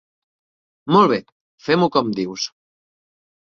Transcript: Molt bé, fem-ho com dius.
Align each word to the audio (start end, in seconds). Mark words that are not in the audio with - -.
Molt 0.95 1.11
bé, 1.11 1.21
fem-ho 1.67 1.93
com 1.99 2.13
dius. 2.23 2.51